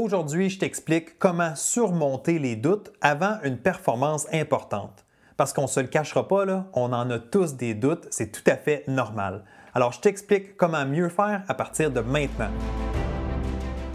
Aujourd'hui, 0.00 0.48
je 0.48 0.60
t'explique 0.60 1.18
comment 1.18 1.56
surmonter 1.56 2.38
les 2.38 2.54
doutes 2.54 2.92
avant 3.00 3.38
une 3.42 3.58
performance 3.58 4.28
importante. 4.32 5.04
Parce 5.36 5.52
qu'on 5.52 5.62
ne 5.62 5.66
se 5.66 5.80
le 5.80 5.88
cachera 5.88 6.28
pas, 6.28 6.68
on 6.72 6.92
en 6.92 7.10
a 7.10 7.18
tous 7.18 7.56
des 7.56 7.74
doutes, 7.74 8.06
c'est 8.10 8.30
tout 8.30 8.48
à 8.48 8.54
fait 8.54 8.84
normal. 8.86 9.42
Alors, 9.74 9.90
je 9.90 9.98
t'explique 9.98 10.56
comment 10.56 10.86
mieux 10.86 11.08
faire 11.08 11.42
à 11.48 11.54
partir 11.54 11.90
de 11.90 11.98
maintenant. 11.98 12.50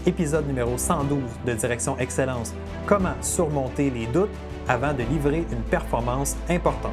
Épisode 0.04 0.46
numéro 0.46 0.76
112 0.76 1.22
de 1.46 1.54
Direction 1.54 1.98
Excellence. 1.98 2.52
Comment 2.84 3.14
surmonter 3.22 3.88
les 3.88 4.06
doutes 4.06 4.28
avant 4.68 4.92
de 4.92 5.04
livrer 5.04 5.46
une 5.50 5.62
performance 5.70 6.36
importante. 6.50 6.92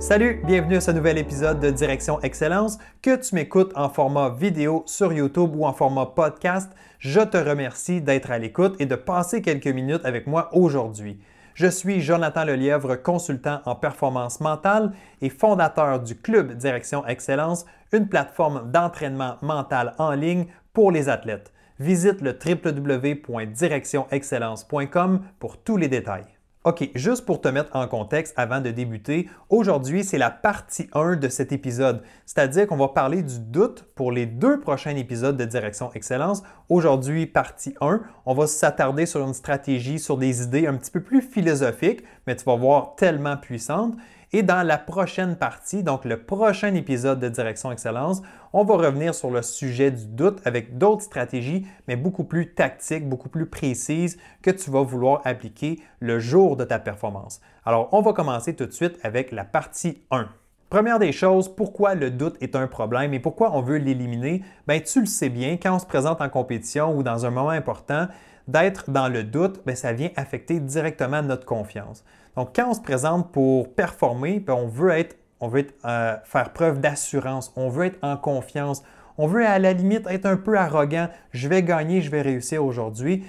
Salut, 0.00 0.42
bienvenue 0.46 0.76
à 0.76 0.80
ce 0.80 0.92
nouvel 0.92 1.18
épisode 1.18 1.60
de 1.60 1.68
Direction 1.68 2.22
Excellence. 2.22 2.78
Que 3.02 3.16
tu 3.16 3.34
m'écoutes 3.34 3.76
en 3.76 3.90
format 3.90 4.30
vidéo 4.30 4.82
sur 4.86 5.12
YouTube 5.12 5.54
ou 5.54 5.66
en 5.66 5.74
format 5.74 6.06
podcast, 6.06 6.72
je 6.98 7.20
te 7.20 7.36
remercie 7.36 8.00
d'être 8.00 8.30
à 8.30 8.38
l'écoute 8.38 8.80
et 8.80 8.86
de 8.86 8.94
passer 8.94 9.42
quelques 9.42 9.66
minutes 9.66 10.06
avec 10.06 10.26
moi 10.26 10.48
aujourd'hui. 10.54 11.20
Je 11.52 11.66
suis 11.66 12.00
Jonathan 12.00 12.44
Lelièvre, 12.44 13.02
consultant 13.02 13.60
en 13.66 13.74
performance 13.74 14.40
mentale 14.40 14.92
et 15.20 15.28
fondateur 15.28 16.00
du 16.00 16.16
Club 16.16 16.54
Direction 16.54 17.06
Excellence, 17.06 17.66
une 17.92 18.08
plateforme 18.08 18.72
d'entraînement 18.72 19.36
mental 19.42 19.92
en 19.98 20.12
ligne 20.12 20.46
pour 20.72 20.92
les 20.92 21.10
athlètes. 21.10 21.52
Visite 21.78 22.22
le 22.22 22.38
www.directionexcellence.com 22.42 25.20
pour 25.38 25.58
tous 25.58 25.76
les 25.76 25.88
détails. 25.88 26.39
OK, 26.64 26.90
juste 26.94 27.24
pour 27.24 27.40
te 27.40 27.48
mettre 27.48 27.74
en 27.74 27.88
contexte 27.88 28.34
avant 28.36 28.60
de 28.60 28.70
débuter, 28.70 29.30
aujourd'hui 29.48 30.04
c'est 30.04 30.18
la 30.18 30.28
partie 30.30 30.90
1 30.92 31.16
de 31.16 31.30
cet 31.30 31.52
épisode, 31.52 32.02
c'est-à-dire 32.26 32.66
qu'on 32.66 32.76
va 32.76 32.88
parler 32.88 33.22
du 33.22 33.38
doute 33.38 33.86
pour 33.94 34.12
les 34.12 34.26
deux 34.26 34.60
prochains 34.60 34.94
épisodes 34.94 35.38
de 35.38 35.46
Direction 35.46 35.90
Excellence. 35.94 36.42
Aujourd'hui, 36.68 37.24
partie 37.26 37.74
1, 37.80 38.02
on 38.26 38.34
va 38.34 38.46
s'attarder 38.46 39.06
sur 39.06 39.26
une 39.26 39.32
stratégie, 39.32 39.98
sur 39.98 40.18
des 40.18 40.42
idées 40.42 40.66
un 40.66 40.74
petit 40.76 40.90
peu 40.90 41.02
plus 41.02 41.22
philosophiques, 41.22 42.04
mais 42.26 42.36
tu 42.36 42.44
vas 42.44 42.56
voir 42.56 42.94
tellement 42.94 43.38
puissantes. 43.38 43.94
Et 44.32 44.44
dans 44.44 44.64
la 44.64 44.78
prochaine 44.78 45.34
partie, 45.34 45.82
donc 45.82 46.04
le 46.04 46.22
prochain 46.22 46.72
épisode 46.74 47.18
de 47.18 47.28
Direction 47.28 47.72
Excellence, 47.72 48.22
on 48.52 48.62
va 48.62 48.76
revenir 48.76 49.12
sur 49.12 49.28
le 49.28 49.42
sujet 49.42 49.90
du 49.90 50.06
doute 50.06 50.38
avec 50.44 50.78
d'autres 50.78 51.02
stratégies, 51.02 51.66
mais 51.88 51.96
beaucoup 51.96 52.22
plus 52.22 52.54
tactiques, 52.54 53.08
beaucoup 53.08 53.28
plus 53.28 53.46
précises 53.46 54.18
que 54.40 54.52
tu 54.52 54.70
vas 54.70 54.82
vouloir 54.82 55.20
appliquer 55.24 55.80
le 55.98 56.20
jour 56.20 56.56
de 56.56 56.62
ta 56.62 56.78
performance. 56.78 57.40
Alors, 57.64 57.88
on 57.90 58.02
va 58.02 58.12
commencer 58.12 58.54
tout 58.54 58.66
de 58.66 58.70
suite 58.70 59.00
avec 59.02 59.32
la 59.32 59.42
partie 59.42 60.04
1. 60.12 60.28
Première 60.68 61.00
des 61.00 61.10
choses, 61.10 61.52
pourquoi 61.52 61.96
le 61.96 62.12
doute 62.12 62.36
est 62.40 62.54
un 62.54 62.68
problème 62.68 63.12
et 63.12 63.18
pourquoi 63.18 63.50
on 63.56 63.62
veut 63.62 63.78
l'éliminer? 63.78 64.44
Bien, 64.68 64.78
tu 64.78 65.00
le 65.00 65.06
sais 65.06 65.28
bien, 65.28 65.56
quand 65.60 65.74
on 65.74 65.80
se 65.80 65.86
présente 65.86 66.20
en 66.20 66.28
compétition 66.28 66.96
ou 66.96 67.02
dans 67.02 67.26
un 67.26 67.30
moment 67.30 67.50
important, 67.50 68.06
d'être 68.50 68.90
dans 68.90 69.08
le 69.08 69.24
doute, 69.24 69.60
bien, 69.64 69.74
ça 69.74 69.92
vient 69.92 70.10
affecter 70.16 70.60
directement 70.60 71.22
notre 71.22 71.44
confiance. 71.44 72.04
Donc, 72.36 72.50
quand 72.54 72.70
on 72.70 72.74
se 72.74 72.80
présente 72.80 73.32
pour 73.32 73.72
performer, 73.74 74.40
ben, 74.40 74.54
on 74.54 74.66
veut 74.66 74.90
être, 74.90 75.16
on 75.40 75.48
veut 75.48 75.66
euh, 75.84 76.16
faire 76.24 76.52
preuve 76.52 76.80
d'assurance, 76.80 77.52
on 77.56 77.68
veut 77.68 77.86
être 77.86 77.98
en 78.02 78.16
confiance, 78.16 78.82
on 79.18 79.26
veut 79.26 79.46
à 79.46 79.58
la 79.58 79.72
limite 79.72 80.06
être 80.08 80.26
un 80.26 80.36
peu 80.36 80.56
arrogant. 80.56 81.08
Je 81.32 81.48
vais 81.48 81.62
gagner, 81.62 82.00
je 82.00 82.10
vais 82.10 82.22
réussir 82.22 82.64
aujourd'hui. 82.64 83.24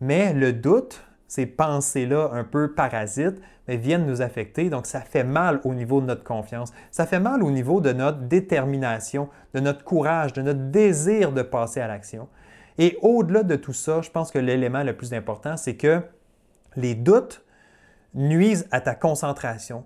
Mais 0.00 0.32
le 0.32 0.52
doute, 0.52 1.02
ces 1.28 1.46
pensées-là 1.46 2.30
un 2.32 2.44
peu 2.44 2.72
parasites, 2.72 3.40
ben, 3.66 3.78
viennent 3.78 4.06
nous 4.06 4.22
affecter. 4.22 4.70
Donc, 4.70 4.86
ça 4.86 5.00
fait 5.00 5.24
mal 5.24 5.60
au 5.64 5.74
niveau 5.74 6.00
de 6.00 6.06
notre 6.06 6.24
confiance. 6.24 6.72
Ça 6.90 7.06
fait 7.06 7.20
mal 7.20 7.42
au 7.42 7.50
niveau 7.50 7.80
de 7.80 7.92
notre 7.92 8.18
détermination, 8.18 9.28
de 9.54 9.60
notre 9.60 9.84
courage, 9.84 10.32
de 10.32 10.42
notre 10.42 10.70
désir 10.70 11.32
de 11.32 11.42
passer 11.42 11.80
à 11.80 11.86
l'action. 11.86 12.28
Et 12.78 12.98
au-delà 13.02 13.42
de 13.42 13.56
tout 13.56 13.72
ça, 13.72 14.00
je 14.02 14.10
pense 14.10 14.30
que 14.30 14.38
l'élément 14.38 14.82
le 14.82 14.96
plus 14.96 15.12
important, 15.12 15.56
c'est 15.56 15.76
que 15.76 16.00
les 16.76 16.94
doutes 16.94 17.44
nuisent 18.14 18.66
à 18.70 18.80
ta 18.80 18.94
concentration. 18.94 19.84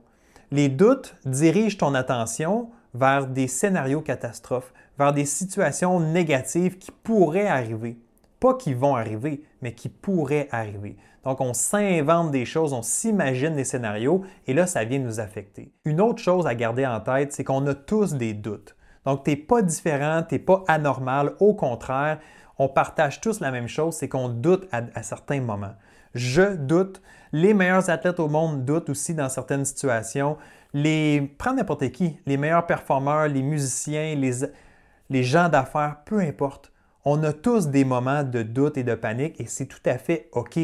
Les 0.51 0.69
doutes 0.69 1.17
dirigent 1.25 1.79
ton 1.79 1.95
attention 1.95 2.71
vers 2.95 3.27
des 3.27 3.49
scénarios 3.49 4.01
catastrophes, 4.01 4.73
vers 4.99 5.13
des 5.13 5.25
situations 5.25 6.01
négatives 6.01 6.79
qui 6.79 6.91
pourraient 6.91 7.49
arriver. 7.49 7.99
Pas 8.41 8.55
qui 8.55 8.75
vont 8.75 8.97
arriver, 8.97 9.43
mais 9.63 9.73
qui 9.73 9.89
pourraient 9.89 10.49
arriver. 10.51 10.97
Donc, 11.25 11.41
on 11.41 11.55
s'invente 11.55 12.31
des 12.31 12.45
choses, 12.45 12.73
on 12.73 12.83
s'imagine 12.83 13.57
des 13.57 13.65
scénarios 13.65 14.23
et 14.47 14.55
là, 14.55 14.67
ça 14.67 14.85
vient 14.85 15.01
nous 15.01 15.19
affecter. 15.19 15.73
Une 15.85 16.01
autre 16.01 16.23
chose 16.23 16.47
à 16.47 16.55
garder 16.55 16.87
en 16.87 17.01
tête, 17.01 17.33
c'est 17.33 17.43
qu'on 17.43 17.67
a 17.67 17.75
tous 17.75 18.15
des 18.15 18.33
doutes. 18.33 18.77
Donc, 19.05 19.25
tu 19.25 19.31
n'es 19.31 19.37
pas 19.37 19.63
différent, 19.63 20.23
tu 20.23 20.37
n'es 20.37 20.39
pas 20.39 20.63
anormal. 20.69 21.35
Au 21.41 21.55
contraire, 21.55 22.21
on 22.59 22.69
partage 22.69 23.21
tous 23.21 23.41
la 23.41 23.51
même 23.51 23.69
chose, 23.69 23.95
c'est 23.95 24.09
qu'on 24.09 24.29
doute 24.29 24.67
à 24.73 25.03
certains 25.03 25.41
moments. 25.41 25.75
Je 26.17 26.57
doute, 26.57 27.03
les 27.33 27.53
meilleurs 27.53 27.91
athlètes 27.91 28.21
au 28.21 28.29
monde 28.29 28.65
doutent 28.65 28.89
aussi 28.89 29.13
dans 29.15 29.29
certaines 29.29 29.67
situations. 29.67 30.39
Les, 30.73 31.35
prends 31.37 31.53
n'importe 31.53 31.91
qui, 31.91 32.19
les 32.25 32.39
meilleurs 32.39 32.67
performeurs, 32.67 33.29
les 33.29 33.43
musiciens, 33.43 34.15
les, 34.15 34.47
les 35.11 35.23
gens 35.23 35.51
d'affaires, 35.51 35.99
peu 36.07 36.21
importe. 36.21 36.73
On 37.05 37.23
a 37.23 37.35
tous 37.35 37.69
des 37.69 37.85
moments 37.85 38.25
de 38.25 38.43
doute 38.43 38.79
et 38.79 38.83
de 38.83 38.95
panique 38.95 39.39
et 39.41 39.47
c'est 39.47 39.67
tout 39.67 39.83
à 39.85 39.99
fait 39.99 40.31
OK. 40.33 40.59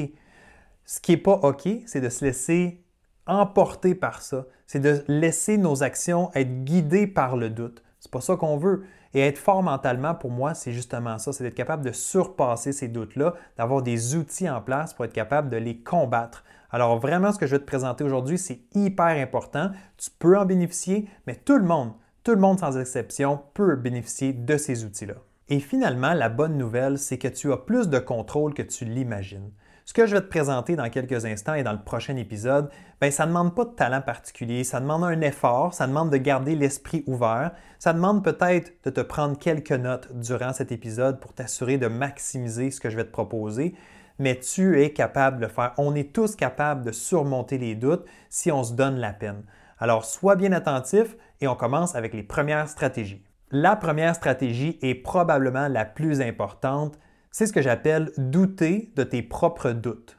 Ce 0.86 1.00
qui 1.00 1.12
n'est 1.12 1.18
pas 1.18 1.34
OK, 1.42 1.68
c'est 1.84 2.00
de 2.00 2.08
se 2.08 2.24
laisser 2.24 2.82
emporter 3.26 3.94
par 3.94 4.22
ça. 4.22 4.46
C'est 4.66 4.80
de 4.80 5.04
laisser 5.08 5.58
nos 5.58 5.82
actions 5.82 6.30
être 6.34 6.64
guidées 6.64 7.06
par 7.06 7.36
le 7.36 7.50
doute. 7.50 7.82
C'est 8.02 8.10
pas 8.10 8.20
ça 8.20 8.34
qu'on 8.34 8.56
veut. 8.56 8.82
Et 9.14 9.20
être 9.20 9.38
fort 9.38 9.62
mentalement, 9.62 10.12
pour 10.12 10.32
moi, 10.32 10.54
c'est 10.54 10.72
justement 10.72 11.18
ça, 11.18 11.32
c'est 11.32 11.44
d'être 11.44 11.54
capable 11.54 11.84
de 11.84 11.92
surpasser 11.92 12.72
ces 12.72 12.88
doutes-là, 12.88 13.34
d'avoir 13.56 13.80
des 13.80 14.16
outils 14.16 14.50
en 14.50 14.60
place 14.60 14.92
pour 14.92 15.04
être 15.04 15.12
capable 15.12 15.48
de 15.50 15.56
les 15.56 15.78
combattre. 15.78 16.42
Alors 16.72 16.98
vraiment, 16.98 17.30
ce 17.30 17.38
que 17.38 17.46
je 17.46 17.52
vais 17.52 17.60
te 17.60 17.64
présenter 17.64 18.02
aujourd'hui, 18.02 18.38
c'est 18.38 18.62
hyper 18.74 19.06
important. 19.06 19.70
Tu 19.98 20.10
peux 20.18 20.36
en 20.36 20.44
bénéficier, 20.44 21.08
mais 21.28 21.36
tout 21.36 21.56
le 21.56 21.62
monde, 21.62 21.92
tout 22.24 22.32
le 22.32 22.40
monde 22.40 22.58
sans 22.58 22.76
exception, 22.76 23.40
peut 23.54 23.76
bénéficier 23.76 24.32
de 24.32 24.56
ces 24.56 24.84
outils-là. 24.84 25.14
Et 25.48 25.60
finalement, 25.60 26.12
la 26.12 26.28
bonne 26.28 26.58
nouvelle, 26.58 26.98
c'est 26.98 27.18
que 27.18 27.28
tu 27.28 27.52
as 27.52 27.56
plus 27.56 27.88
de 27.88 28.00
contrôle 28.00 28.52
que 28.52 28.62
tu 28.62 28.84
l'imagines. 28.84 29.52
Ce 29.92 29.94
que 29.94 30.06
je 30.06 30.14
vais 30.14 30.22
te 30.22 30.28
présenter 30.28 30.74
dans 30.74 30.88
quelques 30.88 31.26
instants 31.26 31.52
et 31.52 31.62
dans 31.62 31.74
le 31.74 31.82
prochain 31.82 32.16
épisode, 32.16 32.70
bien, 32.98 33.10
ça 33.10 33.26
ne 33.26 33.28
demande 33.28 33.54
pas 33.54 33.66
de 33.66 33.72
talent 33.72 34.00
particulier, 34.00 34.64
ça 34.64 34.80
demande 34.80 35.04
un 35.04 35.20
effort, 35.20 35.74
ça 35.74 35.86
demande 35.86 36.08
de 36.08 36.16
garder 36.16 36.56
l'esprit 36.56 37.04
ouvert, 37.06 37.50
ça 37.78 37.92
demande 37.92 38.24
peut-être 38.24 38.72
de 38.84 38.88
te 38.88 39.02
prendre 39.02 39.38
quelques 39.38 39.72
notes 39.72 40.08
durant 40.14 40.54
cet 40.54 40.72
épisode 40.72 41.20
pour 41.20 41.34
t'assurer 41.34 41.76
de 41.76 41.88
maximiser 41.88 42.70
ce 42.70 42.80
que 42.80 42.88
je 42.88 42.96
vais 42.96 43.04
te 43.04 43.10
proposer, 43.10 43.74
mais 44.18 44.40
tu 44.40 44.82
es 44.82 44.94
capable 44.94 45.36
de 45.36 45.42
le 45.42 45.48
faire. 45.48 45.74
On 45.76 45.94
est 45.94 46.14
tous 46.14 46.36
capables 46.36 46.86
de 46.86 46.92
surmonter 46.92 47.58
les 47.58 47.74
doutes 47.74 48.06
si 48.30 48.50
on 48.50 48.64
se 48.64 48.72
donne 48.72 48.96
la 48.96 49.12
peine. 49.12 49.44
Alors, 49.78 50.06
sois 50.06 50.36
bien 50.36 50.52
attentif 50.52 51.18
et 51.42 51.48
on 51.48 51.54
commence 51.54 51.96
avec 51.96 52.14
les 52.14 52.22
premières 52.22 52.70
stratégies. 52.70 53.22
La 53.50 53.76
première 53.76 54.14
stratégie 54.14 54.78
est 54.80 54.94
probablement 54.94 55.68
la 55.68 55.84
plus 55.84 56.22
importante, 56.22 56.98
c'est 57.32 57.46
ce 57.46 57.52
que 57.52 57.62
j'appelle 57.62 58.12
douter 58.18 58.92
de 58.94 59.02
tes 59.02 59.22
propres 59.22 59.72
doutes. 59.72 60.18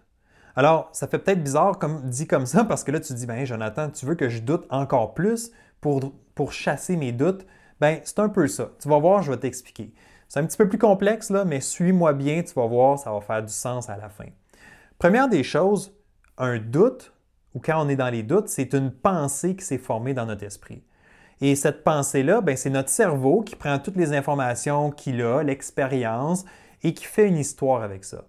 Alors, 0.56 0.90
ça 0.92 1.08
fait 1.08 1.20
peut-être 1.20 1.44
bizarre 1.44 1.80
comme 1.80 2.10
dit 2.10 2.28
comme 2.28 2.46
ça 2.46 2.64
parce 2.64 2.84
que 2.84 2.92
là, 2.92 3.00
tu 3.00 3.14
dis, 3.14 3.26
ben 3.26 3.46
Jonathan, 3.46 3.90
tu 3.90 4.06
veux 4.06 4.16
que 4.16 4.30
je 4.30 4.42
doute 4.42 4.66
encore 4.70 5.14
plus 5.14 5.52
pour, 5.80 6.14
pour 6.36 6.52
chasser 6.52 6.98
mes 6.98 7.12
doutes? 7.12 7.46
Ben, 7.80 8.00
c'est 8.04 8.20
un 8.20 8.30
peu 8.30 8.48
ça. 8.48 8.72
Tu 8.80 8.90
vas 8.90 9.00
voir, 9.00 9.24
je 9.24 9.32
vais 9.32 9.38
t'expliquer. 9.38 9.94
C'est 10.28 10.40
un 10.40 10.46
petit 10.46 10.58
peu 10.58 10.68
plus 10.68 10.78
complexe, 10.78 11.30
là, 11.30 11.46
mais 11.46 11.62
suis-moi 11.62 12.14
bien, 12.14 12.42
tu 12.44 12.54
vas 12.54 12.66
voir, 12.66 12.98
ça 12.98 13.12
va 13.12 13.22
faire 13.22 13.44
du 13.44 13.54
sens 13.54 13.90
à 13.90 13.98
la 13.98 14.10
fin. 14.10 14.26
Première 14.98 15.30
des 15.30 15.44
choses, 15.44 15.96
un 16.38 16.58
doute, 16.58 17.14
ou 17.54 17.60
quand 17.60 17.84
on 17.84 17.90
est 17.90 17.96
dans 17.96 18.10
les 18.10 18.24
doutes, 18.24 18.48
c'est 18.48 18.74
une 18.74 18.92
pensée 18.92 19.56
qui 19.56 19.64
s'est 19.66 19.78
formée 19.78 20.14
dans 20.14 20.26
notre 20.26 20.44
esprit. 20.44 20.84
Et 21.42 21.56
cette 21.56 21.84
pensée-là, 21.84 22.42
ben, 22.42 22.56
c'est 22.56 22.70
notre 22.70 22.90
cerveau 22.90 23.42
qui 23.42 23.56
prend 23.56 23.78
toutes 23.78 23.98
les 23.98 24.14
informations 24.14 24.92
qu'il 24.92 25.22
a, 25.22 25.44
l'expérience, 25.44 26.46
et 26.84 26.94
qui 26.94 27.06
fait 27.06 27.28
une 27.28 27.38
histoire 27.38 27.82
avec 27.82 28.04
ça. 28.04 28.26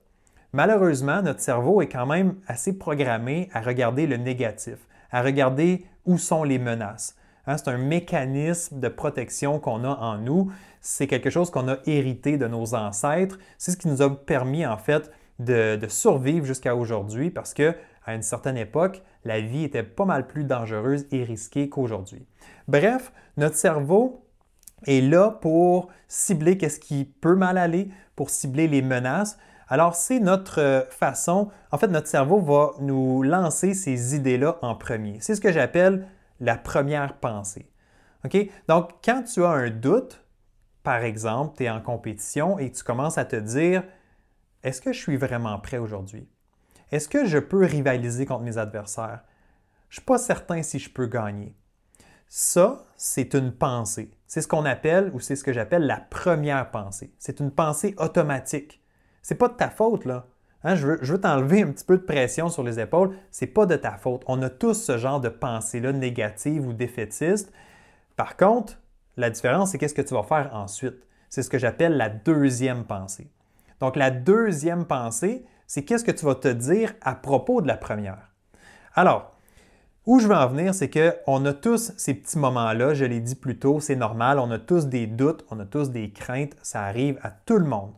Malheureusement, 0.53 1.21
notre 1.23 1.41
cerveau 1.41 1.83
est 1.83 1.89
quand 1.89 2.07
même 2.07 2.37
assez 2.47 2.79
programmé 2.79 3.49
à 3.53 3.61
regarder 3.61 4.07
le 4.07 4.17
négatif, 4.17 4.77
à 5.11 5.23
regarder 5.23 5.85
où 6.07 6.17
sont 6.19 6.45
les 6.45 6.59
menaces. 6.59 7.17
Hein, 7.47 7.57
c'est 7.57 7.69
un 7.69 7.79
mécanisme 7.79 8.81
de 8.81 8.89
protection 8.89 9.59
qu'on 9.59 9.85
a 9.85 9.89
en 9.89 10.19
nous. 10.19 10.51
C'est 10.81 11.07
quelque 11.07 11.31
chose 11.31 11.51
qu'on 11.51 11.69
a 11.69 11.79
hérité 11.87 12.39
de 12.39 12.47
nos 12.47 12.75
ancêtres. 12.75 13.39
C'est 13.59 13.73
ce 13.73 13.77
qui 13.77 13.89
nous 13.89 14.03
a 14.03 14.25
permis, 14.25 14.65
en 14.65 14.79
fait, 14.79 15.11
de, 15.39 15.79
survivre 15.89 16.47
jusqu'à 16.47 16.77
aujourd'hui 16.77 17.31
parce 17.31 17.55
que 17.55 17.75
à 18.07 18.15
une 18.15 18.23
certaine 18.23 18.57
époque, 18.57 19.03
la 19.25 19.41
vie 19.41 19.65
était 19.65 19.83
pas 19.83 20.05
mal 20.05 20.27
plus 20.27 20.45
dangereuse 20.45 21.07
et 21.11 21.25
risquée 21.25 21.69
qu'aujourd'hui. 21.71 22.27
Bref, 22.69 23.13
notre 23.37 23.57
cerveau 23.57 24.24
est 24.87 25.01
là 25.01 25.31
pour 25.31 25.89
cibler 26.09 26.59
qu'est-ce 26.59 26.81
qui 26.81 27.05
peut 27.05 27.35
mal 27.37 27.59
aller, 27.59 27.91
pour 28.17 28.31
cibler 28.31 28.69
les 28.69 28.83
menaces. 28.83 29.39
Alors, 29.69 29.95
c'est 29.95 30.21
notre 30.21 30.61
euh, 30.61 30.83
façon, 30.91 31.51
en 31.73 31.79
fait, 31.79 31.89
notre 31.89 32.09
cerveau 32.09 32.41
va 32.41 32.73
nous 32.81 33.23
lancer 33.23 33.75
ces 33.75 34.15
idées-là 34.15 34.59
en 34.63 34.75
premier. 34.75 35.19
C'est 35.21 35.35
ce 35.35 35.41
que 35.41 35.53
j'appelle 35.53 36.07
la 36.41 36.57
première 36.57 37.19
pensée. 37.19 37.71
OK? 38.25 38.37
Donc, 38.69 38.91
quand 39.05 39.23
tu 39.23 39.45
as 39.45 39.51
un 39.51 39.71
doute, 39.71 40.25
par 40.83 41.03
exemple, 41.03 41.57
tu 41.57 41.65
es 41.65 41.71
en 41.71 41.81
compétition 41.81 42.59
et 42.59 42.71
tu 42.71 42.85
commences 42.85 43.19
à 43.19 43.25
te 43.25 43.37
dire, 43.37 43.83
est-ce 44.63 44.81
que 44.81 44.93
je 44.93 45.01
suis 45.01 45.17
vraiment 45.17 45.59
prêt 45.59 45.79
aujourd'hui? 45.79 46.29
Est-ce 46.91 47.09
que 47.09 47.25
je 47.25 47.39
peux 47.39 47.65
rivaliser 47.65 48.27
contre 48.27 48.45
mes 48.45 48.59
adversaires? 48.59 49.21
Je 49.89 49.97
ne 49.97 50.01
suis 50.01 50.07
pas 50.07 50.19
certain 50.19 50.63
si 50.63 50.79
je 50.79 50.91
peux 50.91 51.07
gagner. 51.07 51.57
Ça, 52.29 52.85
c'est 52.97 53.35
une 53.35 53.53
pensée. 53.53 54.11
C'est 54.35 54.41
ce 54.41 54.49
qu'on 54.49 54.65
appelle, 54.65 55.13
ou 55.15 55.21
c'est 55.21 55.37
ce 55.37 55.45
que 55.45 55.53
j'appelle 55.53 55.87
la 55.87 55.99
première 55.99 56.73
pensée. 56.73 57.15
C'est 57.21 57.39
une 57.39 57.53
pensée 57.53 57.95
automatique. 57.99 58.83
C'est 59.23 59.37
pas 59.37 59.47
de 59.47 59.55
ta 59.55 59.71
faute, 59.71 60.07
là. 60.07 60.27
Hein, 60.65 60.75
je 60.75 60.89
veux, 60.89 61.21
t'enlever 61.21 61.63
un 61.63 61.71
petit 61.71 61.85
peu 61.85 61.97
de 61.97 62.03
pression 62.03 62.49
sur 62.49 62.65
les 62.65 62.81
épaules. 62.81 63.17
C'est 63.31 63.47
pas 63.47 63.65
de 63.65 63.77
ta 63.77 63.93
faute. 63.93 64.25
On 64.27 64.43
a 64.43 64.51
tous 64.51 64.75
ce 64.75 64.99
genre 64.99 65.21
de 65.21 65.29
pensée-là 65.29 65.93
négative 65.93 66.67
ou 66.67 66.73
défaitiste. 66.73 67.53
Par 68.17 68.37
contre, 68.37 68.81
la 69.17 69.31
différence, 69.31 69.71
c'est 69.71 69.79
qu'est-ce 69.79 69.95
que 69.95 70.03
tu 70.03 70.15
vas 70.15 70.25
faire 70.25 70.51
ensuite? 70.53 70.97
C'est 71.31 71.45
ce 71.45 71.49
que 71.49 71.59
j'appelle 71.59 71.97
la 71.97 72.09
deuxième 72.09 72.87
pensée. 72.87 73.31
Donc, 73.79 73.95
la 73.95 74.11
deuxième 74.11 74.85
pensée, 74.85 75.47
c'est 75.69 75.85
qu'est-ce 75.85 76.03
que 76.03 76.11
tu 76.11 76.27
vas 76.27 76.35
te 76.35 76.49
dire 76.49 76.93
à 77.03 77.15
propos 77.15 77.63
de 77.63 77.69
la 77.69 77.77
première. 77.77 78.33
Alors, 78.95 79.34
où 80.07 80.19
je 80.19 80.29
veux 80.29 80.35
en 80.35 80.49
venir, 80.49 80.75
c'est 80.75 80.91
qu'on 80.91 81.45
a 81.47 81.53
tous 81.55 81.93
ces 81.97 82.15
petits 82.15 82.39
moments-là, 82.39 82.95
je 82.95 83.05
l'ai 83.05 83.21
dit 83.21 83.35
plus 83.35 83.59
tôt, 83.59 83.81
c'est 83.81 83.97
normal, 83.97 84.39
on 84.39 84.51
a 84.51 84.59
tous 84.59 84.87
des 84.87 85.07
doutes, 85.07 85.45
on 85.51 85.59
a 85.61 85.65
tous 85.65 85.91
des 85.91 86.11
craintes, 86.11 86.57
ça 86.63 86.83
arrive 86.85 87.19
à 87.23 87.31
tout 87.31 87.59
le 87.59 87.65
monde, 87.65 87.93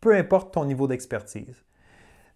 peu 0.00 0.14
importe 0.16 0.54
ton 0.54 0.64
niveau 0.64 0.86
d'expertise. 0.86 1.64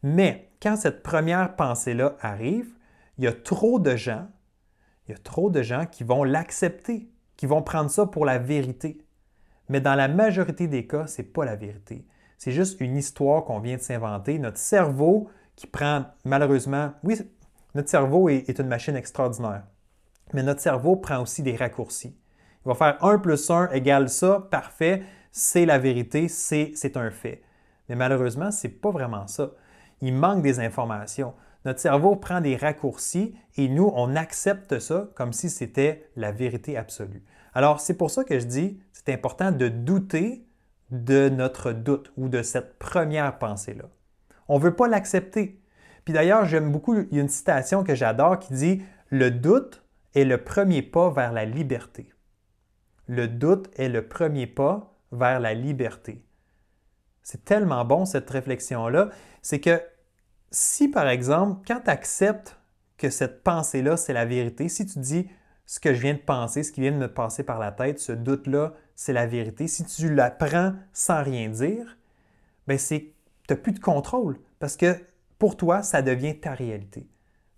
Mais 0.02 0.50
quand 0.60 0.76
cette 0.76 1.02
première 1.02 1.56
pensée-là 1.56 2.16
arrive, 2.20 2.74
il 3.16 3.24
y 3.24 3.26
a 3.26 3.32
trop 3.32 3.78
de 3.78 3.96
gens, 3.96 4.26
il 5.06 5.12
y 5.12 5.14
a 5.14 5.18
trop 5.18 5.50
de 5.50 5.62
gens 5.62 5.86
qui 5.86 6.04
vont 6.04 6.24
l'accepter, 6.24 7.08
qui 7.36 7.46
vont 7.46 7.62
prendre 7.62 7.90
ça 7.90 8.06
pour 8.06 8.26
la 8.26 8.38
vérité. 8.38 9.00
Mais 9.68 9.80
dans 9.80 9.94
la 9.94 10.08
majorité 10.08 10.68
des 10.68 10.86
cas, 10.86 11.06
ce 11.06 11.22
n'est 11.22 11.28
pas 11.28 11.44
la 11.46 11.56
vérité. 11.56 12.06
C'est 12.36 12.52
juste 12.52 12.80
une 12.80 12.96
histoire 12.96 13.44
qu'on 13.44 13.60
vient 13.60 13.76
de 13.76 13.82
s'inventer. 13.82 14.38
Notre 14.38 14.58
cerveau 14.58 15.28
qui 15.56 15.66
prend 15.66 16.04
malheureusement, 16.24 16.92
oui, 17.02 17.16
notre 17.74 17.88
cerveau 17.88 18.28
est, 18.28 18.58
une 18.58 18.68
machine 18.68 18.96
extraordinaire, 18.96 19.64
mais 20.32 20.42
notre 20.42 20.60
cerveau 20.60 20.96
prend 20.96 21.20
aussi 21.22 21.42
des 21.42 21.56
raccourcis. 21.56 22.16
Il 22.64 22.68
va 22.68 22.74
faire 22.74 23.04
1 23.04 23.18
plus 23.18 23.50
1 23.50 23.70
égale 23.70 24.08
ça, 24.08 24.46
parfait, 24.50 25.02
c'est 25.32 25.66
la 25.66 25.78
vérité, 25.78 26.28
c'est 26.28 26.96
un 26.96 27.10
fait. 27.10 27.42
Mais 27.88 27.96
malheureusement, 27.96 28.50
ce 28.50 28.66
n'est 28.66 28.72
pas 28.72 28.90
vraiment 28.90 29.26
ça. 29.26 29.50
Il 30.00 30.14
manque 30.14 30.42
des 30.42 30.60
informations. 30.60 31.34
Notre 31.64 31.80
cerveau 31.80 32.16
prend 32.16 32.40
des 32.40 32.56
raccourcis 32.56 33.34
et 33.56 33.68
nous, 33.68 33.90
on 33.94 34.16
accepte 34.16 34.78
ça 34.78 35.08
comme 35.14 35.32
si 35.32 35.50
c'était 35.50 36.08
la 36.16 36.30
vérité 36.30 36.76
absolue. 36.76 37.24
Alors, 37.54 37.80
c'est 37.80 37.94
pour 37.94 38.10
ça 38.10 38.24
que 38.24 38.38
je 38.38 38.46
dis, 38.46 38.80
c'est 38.92 39.12
important 39.12 39.50
de 39.50 39.68
douter 39.68 40.46
de 40.90 41.28
notre 41.28 41.72
doute 41.72 42.12
ou 42.16 42.28
de 42.28 42.42
cette 42.42 42.78
première 42.78 43.38
pensée-là. 43.38 43.84
On 44.48 44.58
ne 44.58 44.62
veut 44.62 44.76
pas 44.76 44.88
l'accepter. 44.88 45.60
Puis 46.04 46.12
d'ailleurs, 46.12 46.44
j'aime 46.44 46.70
beaucoup, 46.70 46.94
il 46.94 47.16
y 47.16 47.18
a 47.18 47.22
une 47.22 47.28
citation 47.28 47.84
que 47.84 47.94
j'adore 47.94 48.38
qui 48.38 48.52
dit 48.52 48.82
Le 49.08 49.30
doute 49.30 49.82
est 50.14 50.24
le 50.24 50.42
premier 50.42 50.82
pas 50.82 51.10
vers 51.10 51.32
la 51.32 51.44
liberté. 51.44 52.12
Le 53.06 53.28
doute 53.28 53.68
est 53.78 53.88
le 53.88 54.06
premier 54.06 54.46
pas 54.46 54.96
vers 55.12 55.40
la 55.40 55.54
liberté. 55.54 56.24
C'est 57.22 57.44
tellement 57.44 57.84
bon 57.84 58.04
cette 58.04 58.28
réflexion-là. 58.28 59.08
C'est 59.42 59.60
que 59.60 59.80
si, 60.50 60.88
par 60.88 61.08
exemple, 61.08 61.62
quand 61.66 61.80
tu 61.84 61.90
acceptes 61.90 62.58
que 62.96 63.10
cette 63.10 63.42
pensée-là, 63.42 63.96
c'est 63.96 64.12
la 64.12 64.24
vérité, 64.24 64.68
si 64.68 64.86
tu 64.86 64.98
dis 64.98 65.28
ce 65.66 65.80
que 65.80 65.94
je 65.94 66.00
viens 66.00 66.14
de 66.14 66.18
penser, 66.18 66.62
ce 66.62 66.70
qui 66.70 66.82
vient 66.82 66.92
de 66.92 66.98
me 66.98 67.12
passer 67.12 67.42
par 67.42 67.58
la 67.58 67.72
tête, 67.72 67.98
ce 67.98 68.12
doute-là, 68.12 68.74
c'est 68.94 69.12
la 69.12 69.26
vérité. 69.26 69.66
Si 69.66 69.84
tu 69.84 70.14
la 70.14 70.30
prends 70.30 70.74
sans 70.92 71.22
rien 71.22 71.48
dire, 71.48 71.96
ben 72.66 72.78
c'est 72.78 73.12
tu 73.46 73.52
n'as 73.52 73.56
plus 73.56 73.72
de 73.72 73.80
contrôle 73.80 74.38
parce 74.58 74.76
que 74.76 74.96
pour 75.44 75.58
toi, 75.58 75.82
ça 75.82 76.00
devient 76.00 76.40
ta 76.40 76.54
réalité. 76.54 77.06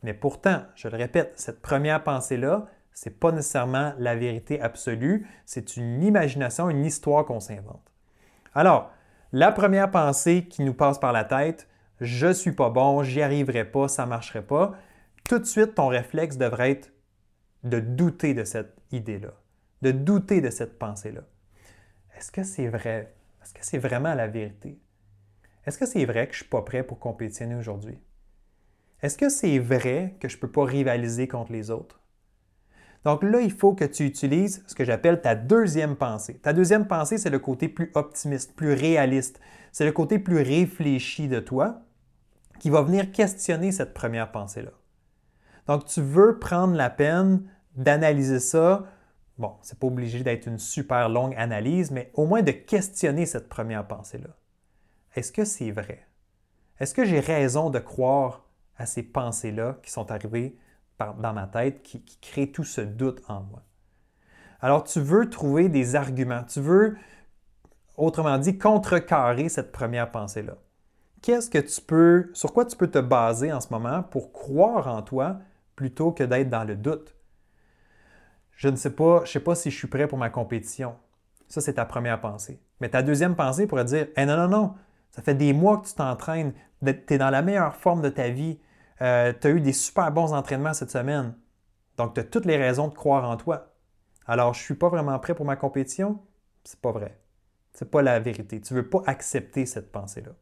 Mais 0.02 0.12
pourtant, 0.12 0.64
je 0.74 0.88
le 0.88 0.96
répète, 0.96 1.34
cette 1.36 1.62
première 1.62 2.02
pensée-là, 2.02 2.66
ce 2.92 3.08
n'est 3.08 3.14
pas 3.14 3.30
nécessairement 3.30 3.92
la 4.00 4.16
vérité 4.16 4.60
absolue, 4.60 5.28
c'est 5.44 5.76
une 5.76 6.02
imagination, 6.02 6.68
une 6.68 6.84
histoire 6.84 7.24
qu'on 7.24 7.38
s'invente. 7.38 7.92
Alors, 8.56 8.90
la 9.30 9.52
première 9.52 9.92
pensée 9.92 10.48
qui 10.48 10.64
nous 10.64 10.74
passe 10.74 10.98
par 10.98 11.12
la 11.12 11.22
tête, 11.22 11.68
je 12.00 12.32
suis 12.32 12.50
pas 12.50 12.70
bon, 12.70 13.04
j'y 13.04 13.22
arriverai 13.22 13.64
pas, 13.64 13.86
ça 13.86 14.02
ne 14.02 14.08
marcherait 14.08 14.42
pas, 14.42 14.74
tout 15.28 15.38
de 15.38 15.44
suite, 15.44 15.76
ton 15.76 15.86
réflexe 15.86 16.38
devrait 16.38 16.72
être 16.72 16.90
de 17.62 17.78
douter 17.78 18.34
de 18.34 18.42
cette 18.42 18.76
idée-là, 18.90 19.30
de 19.82 19.92
douter 19.92 20.40
de 20.40 20.50
cette 20.50 20.76
pensée-là. 20.76 21.22
Est-ce 22.18 22.32
que 22.32 22.42
c'est 22.42 22.66
vrai? 22.66 23.14
Est-ce 23.44 23.54
que 23.54 23.64
c'est 23.64 23.78
vraiment 23.78 24.14
la 24.14 24.26
vérité? 24.26 24.76
Est-ce 25.66 25.78
que 25.78 25.86
c'est 25.86 26.04
vrai 26.04 26.26
que 26.26 26.32
je 26.32 26.38
ne 26.38 26.42
suis 26.44 26.50
pas 26.50 26.62
prêt 26.62 26.84
pour 26.84 26.98
compétitionner 26.98 27.56
aujourd'hui? 27.56 27.98
Est-ce 29.02 29.18
que 29.18 29.28
c'est 29.28 29.58
vrai 29.58 30.16
que 30.20 30.28
je 30.28 30.36
ne 30.36 30.40
peux 30.40 30.50
pas 30.50 30.64
rivaliser 30.64 31.28
contre 31.28 31.52
les 31.52 31.70
autres? 31.70 32.00
Donc 33.04 33.22
là, 33.22 33.40
il 33.40 33.52
faut 33.52 33.74
que 33.74 33.84
tu 33.84 34.04
utilises 34.04 34.64
ce 34.66 34.74
que 34.74 34.84
j'appelle 34.84 35.20
ta 35.20 35.34
deuxième 35.34 35.96
pensée. 35.96 36.38
Ta 36.38 36.52
deuxième 36.52 36.86
pensée, 36.86 37.18
c'est 37.18 37.30
le 37.30 37.38
côté 37.38 37.68
plus 37.68 37.90
optimiste, 37.94 38.56
plus 38.56 38.72
réaliste. 38.72 39.40
C'est 39.70 39.84
le 39.84 39.92
côté 39.92 40.18
plus 40.18 40.40
réfléchi 40.40 41.28
de 41.28 41.40
toi 41.40 41.82
qui 42.58 42.70
va 42.70 42.82
venir 42.82 43.12
questionner 43.12 43.70
cette 43.70 43.94
première 43.94 44.32
pensée-là. 44.32 44.72
Donc, 45.66 45.84
tu 45.84 46.00
veux 46.00 46.38
prendre 46.38 46.74
la 46.74 46.90
peine 46.90 47.48
d'analyser 47.76 48.40
ça. 48.40 48.86
Bon, 49.38 49.54
ce 49.62 49.74
n'est 49.74 49.78
pas 49.78 49.86
obligé 49.88 50.22
d'être 50.22 50.46
une 50.46 50.58
super 50.58 51.08
longue 51.08 51.34
analyse, 51.36 51.90
mais 51.90 52.10
au 52.14 52.26
moins 52.26 52.42
de 52.42 52.52
questionner 52.52 53.26
cette 53.26 53.48
première 53.48 53.86
pensée-là. 53.86 54.30
Est-ce 55.16 55.32
que 55.32 55.46
c'est 55.46 55.70
vrai? 55.70 56.06
Est-ce 56.78 56.94
que 56.94 57.06
j'ai 57.06 57.20
raison 57.20 57.70
de 57.70 57.78
croire 57.78 58.44
à 58.76 58.84
ces 58.84 59.02
pensées-là 59.02 59.78
qui 59.82 59.90
sont 59.90 60.10
arrivées 60.10 60.58
dans 60.98 61.32
ma 61.32 61.46
tête, 61.46 61.82
qui, 61.82 62.02
créent 62.20 62.52
tout 62.52 62.64
ce 62.64 62.82
doute 62.82 63.22
en 63.26 63.40
moi? 63.40 63.62
Alors, 64.60 64.84
tu 64.84 65.00
veux 65.00 65.30
trouver 65.30 65.70
des 65.70 65.96
arguments, 65.96 66.44
tu 66.44 66.60
veux, 66.60 66.96
autrement 67.96 68.36
dit, 68.36 68.58
contrecarrer 68.58 69.48
cette 69.48 69.72
première 69.72 70.10
pensée-là. 70.10 70.58
Qu'est-ce 71.22 71.48
que 71.48 71.58
tu 71.58 71.80
peux, 71.80 72.30
sur 72.34 72.52
quoi 72.52 72.66
tu 72.66 72.76
peux 72.76 72.90
te 72.90 72.98
baser 72.98 73.52
en 73.52 73.60
ce 73.60 73.68
moment 73.70 74.02
pour 74.02 74.32
croire 74.32 74.86
en 74.86 75.00
toi 75.00 75.38
plutôt 75.76 76.12
que 76.12 76.24
d'être 76.24 76.50
dans 76.50 76.64
le 76.64 76.76
doute? 76.76 77.16
Je 78.52 78.68
ne 78.68 78.76
sais 78.76 78.94
pas, 78.94 79.24
je 79.24 79.32
sais 79.32 79.40
pas 79.40 79.54
si 79.54 79.70
je 79.70 79.76
suis 79.76 79.88
prêt 79.88 80.06
pour 80.06 80.18
ma 80.18 80.28
compétition. 80.28 80.94
Ça, 81.48 81.60
c'est 81.60 81.74
ta 81.74 81.84
première 81.86 82.20
pensée. 82.20 82.60
Mais 82.80 82.90
ta 82.90 83.02
deuxième 83.02 83.34
pensée 83.34 83.66
pourrait 83.66 83.84
dire 83.84 84.08
hey, 84.16 84.26
non, 84.26 84.36
non, 84.36 84.48
non, 84.48 84.74
ça 85.16 85.22
fait 85.22 85.34
des 85.34 85.52
mois 85.54 85.78
que 85.78 85.88
tu 85.88 85.94
t'entraînes, 85.94 86.52
tu 86.84 87.14
es 87.14 87.18
dans 87.18 87.30
la 87.30 87.42
meilleure 87.42 87.74
forme 87.74 88.02
de 88.02 88.10
ta 88.10 88.28
vie, 88.28 88.58
euh, 89.00 89.32
tu 89.40 89.46
as 89.46 89.50
eu 89.50 89.60
des 89.60 89.72
super 89.72 90.12
bons 90.12 90.34
entraînements 90.34 90.74
cette 90.74 90.90
semaine. 90.90 91.34
Donc, 91.96 92.14
tu 92.14 92.20
as 92.20 92.24
toutes 92.24 92.44
les 92.44 92.58
raisons 92.58 92.88
de 92.88 92.94
croire 92.94 93.28
en 93.28 93.36
toi. 93.38 93.72
Alors, 94.26 94.52
je 94.52 94.60
ne 94.60 94.64
suis 94.64 94.74
pas 94.74 94.90
vraiment 94.90 95.18
prêt 95.18 95.34
pour 95.34 95.46
ma 95.46 95.56
compétition. 95.56 96.20
C'est 96.64 96.80
pas 96.80 96.92
vrai. 96.92 97.18
C'est 97.72 97.90
pas 97.90 98.02
la 98.02 98.20
vérité. 98.20 98.60
Tu 98.60 98.74
ne 98.74 98.80
veux 98.80 98.88
pas 98.88 99.02
accepter 99.06 99.64
cette 99.64 99.90
pensée-là. 99.90 100.32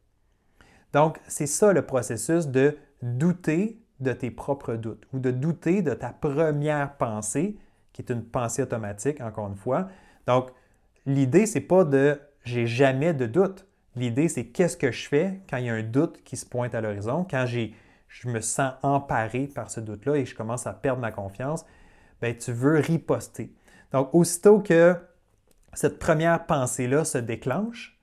Donc, 0.93 1.21
c'est 1.29 1.47
ça 1.47 1.73
le 1.73 1.83
processus 1.83 2.49
de 2.49 2.77
douter 3.03 3.81
de 4.01 4.13
tes 4.13 4.31
propres 4.31 4.75
doutes 4.75 5.07
ou 5.13 5.21
de 5.21 5.31
douter 5.31 5.83
de 5.83 5.95
ta 5.95 6.11
première 6.11 6.97
pensée, 6.97 7.59
qui 7.93 8.03
est 8.03 8.11
une 8.11 8.25
pensée 8.25 8.63
automatique, 8.63 9.21
encore 9.21 9.49
une 9.49 9.57
fois. 9.57 9.89
Donc, 10.27 10.51
l'idée, 11.07 11.47
c'est 11.47 11.61
pas 11.61 11.85
de 11.85 12.21
j'ai 12.45 12.67
jamais 12.67 13.15
de 13.15 13.27
doute. 13.27 13.67
L'idée, 13.97 14.29
c'est 14.29 14.47
qu'est-ce 14.47 14.77
que 14.77 14.91
je 14.91 15.09
fais 15.09 15.41
quand 15.49 15.57
il 15.59 15.67
y 15.67 15.71
a 15.71 15.75
un 15.75 15.83
doute 15.83 16.23
qui 16.25 16.37
se 16.37 16.47
pointe 16.47 16.75
à 16.75 16.81
l'horizon, 16.81 17.27
quand 17.29 17.47
je 17.47 18.29
me 18.29 18.41
sens 18.41 18.73
emparé 18.83 19.47
par 19.47 19.71
ce 19.71 19.81
doute-là 19.81 20.17
et 20.17 20.27
je 20.27 20.35
commence 20.35 20.67
à 20.67 20.73
perdre 20.73 21.01
ma 21.01 21.13
confiance, 21.13 21.65
bien, 22.21 22.35
tu 22.35 22.53
veux 22.53 22.79
riposter. 22.79 23.53
Donc, 23.93 24.13
aussitôt 24.13 24.61
que 24.61 24.97
cette 25.73 25.99
première 25.99 26.47
pensée-là 26.47 27.05
se 27.05 27.19
déclenche, 27.19 28.01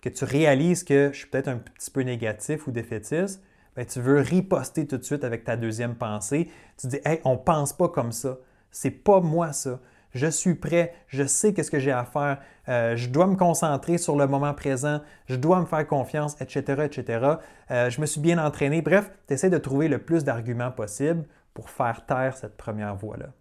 que 0.00 0.08
tu 0.08 0.24
réalises 0.24 0.84
que 0.84 1.10
je 1.12 1.18
suis 1.18 1.26
peut-être 1.26 1.48
un 1.48 1.58
petit 1.58 1.90
peu 1.90 2.02
négatif 2.02 2.66
ou 2.66 2.70
défaitiste, 2.70 3.42
ben, 3.74 3.86
tu 3.86 4.00
veux 4.00 4.20
riposter 4.20 4.86
tout 4.86 4.98
de 4.98 5.04
suite 5.04 5.24
avec 5.24 5.44
ta 5.44 5.56
deuxième 5.56 5.94
pensée. 5.94 6.50
Tu 6.76 6.88
dis, 6.88 7.00
hey, 7.04 7.20
on 7.24 7.32
ne 7.32 7.38
pense 7.38 7.72
pas 7.72 7.88
comme 7.88 8.12
ça. 8.12 8.38
C'est 8.70 8.90
pas 8.90 9.20
moi 9.20 9.52
ça. 9.52 9.80
Je 10.12 10.26
suis 10.26 10.54
prêt, 10.54 10.94
je 11.08 11.24
sais 11.24 11.52
qu'est-ce 11.52 11.70
que 11.70 11.78
j'ai 11.78 11.92
à 11.92 12.04
faire, 12.04 12.40
euh, 12.68 12.96
je 12.96 13.08
dois 13.10 13.26
me 13.26 13.36
concentrer 13.36 13.98
sur 13.98 14.16
le 14.16 14.26
moment 14.26 14.54
présent, 14.54 15.00
je 15.26 15.36
dois 15.36 15.60
me 15.60 15.66
faire 15.66 15.86
confiance, 15.86 16.40
etc., 16.40 16.84
etc. 16.84 17.34
Euh, 17.70 17.90
je 17.90 18.00
me 18.00 18.06
suis 18.06 18.20
bien 18.20 18.42
entraîné. 18.44 18.80
Bref, 18.80 19.10
tu 19.26 19.34
essaies 19.34 19.50
de 19.50 19.58
trouver 19.58 19.88
le 19.88 19.98
plus 19.98 20.24
d'arguments 20.24 20.70
possible 20.70 21.24
pour 21.52 21.70
faire 21.70 22.06
taire 22.06 22.36
cette 22.36 22.56
première 22.56 22.96
voix-là, 22.96 23.32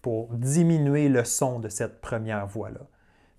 pour 0.00 0.34
diminuer 0.34 1.08
le 1.08 1.24
son 1.24 1.58
de 1.58 1.68
cette 1.68 2.00
première 2.00 2.46
voix-là. 2.46 2.80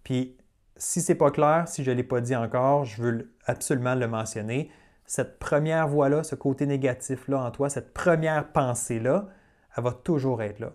Puis, 0.03 0.38
si 0.75 1.01
c'est 1.01 1.15
pas 1.15 1.31
clair, 1.31 1.67
si 1.67 1.83
je 1.83 1.91
ne 1.91 1.95
l'ai 1.95 2.03
pas 2.03 2.22
dit 2.22 2.36
encore, 2.36 2.86
je 2.86 3.01
veux 3.01 3.33
absolument 3.45 3.95
le 3.95 4.07
mentionner. 4.07 4.69
Cette 5.05 5.39
première 5.39 5.88
voix-là, 5.88 6.24
ce 6.24 6.36
côté 6.36 6.65
négatif-là 6.65 7.43
en 7.43 7.51
toi, 7.51 7.69
cette 7.69 7.93
première 7.93 8.51
pensée-là, 8.51 9.27
elle 9.75 9.83
va 9.83 9.91
toujours 9.91 10.41
être 10.41 10.60
là. 10.60 10.74